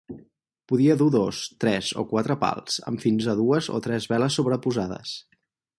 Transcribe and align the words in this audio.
Podia 0.71 0.95
dur 1.01 1.09
dos, 1.15 1.41
tres 1.65 1.91
o 2.03 2.07
quatre 2.15 2.39
pals, 2.45 2.81
amb 2.93 3.05
fins 3.07 3.31
a 3.35 3.39
dues 3.45 3.69
o 3.79 3.85
tres 3.89 4.13
veles 4.15 4.41
sobreposades. 4.41 5.19